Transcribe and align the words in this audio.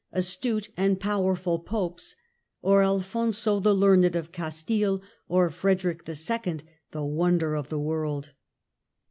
astute 0.11 0.69
and 0.75 0.99
powerful 0.99 1.59
popes, 1.59 2.15
or 2.63 2.81
Al 2.81 3.01
fonso 3.01 3.61
the 3.61 3.75
Learned 3.75 4.15
of 4.15 4.31
Castile, 4.31 4.99
or 5.27 5.51
Frederick 5.51 6.09
II., 6.09 6.61
the 6.89 7.05
* 7.05 7.05
wonder 7.05 7.53
of 7.53 7.69
the 7.69 7.77
world 7.77 8.31